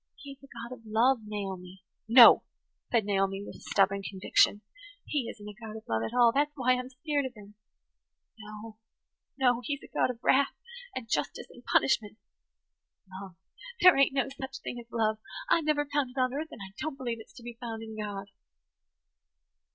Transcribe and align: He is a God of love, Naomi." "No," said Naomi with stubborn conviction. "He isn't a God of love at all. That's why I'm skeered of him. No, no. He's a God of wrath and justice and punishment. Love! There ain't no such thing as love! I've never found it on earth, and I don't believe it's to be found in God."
He 0.15 0.31
is 0.31 0.39
a 0.41 0.47
God 0.47 0.75
of 0.75 0.83
love, 0.83 1.19
Naomi." 1.27 1.83
"No," 2.07 2.41
said 2.91 3.05
Naomi 3.05 3.43
with 3.45 3.61
stubborn 3.61 4.01
conviction. 4.01 4.61
"He 5.05 5.29
isn't 5.29 5.47
a 5.47 5.53
God 5.53 5.77
of 5.77 5.87
love 5.87 6.01
at 6.03 6.11
all. 6.11 6.31
That's 6.33 6.51
why 6.55 6.71
I'm 6.73 6.89
skeered 6.89 7.25
of 7.27 7.35
him. 7.35 7.53
No, 8.39 8.79
no. 9.37 9.61
He's 9.63 9.83
a 9.83 9.87
God 9.95 10.09
of 10.09 10.17
wrath 10.23 10.55
and 10.95 11.07
justice 11.07 11.45
and 11.51 11.63
punishment. 11.63 12.17
Love! 13.11 13.35
There 13.79 13.95
ain't 13.95 14.11
no 14.13 14.27
such 14.29 14.57
thing 14.61 14.79
as 14.79 14.91
love! 14.91 15.19
I've 15.51 15.65
never 15.65 15.85
found 15.85 16.09
it 16.09 16.19
on 16.19 16.33
earth, 16.33 16.47
and 16.49 16.61
I 16.67 16.73
don't 16.79 16.97
believe 16.97 17.19
it's 17.19 17.33
to 17.33 17.43
be 17.43 17.59
found 17.61 17.83
in 17.83 17.95
God." 17.95 18.31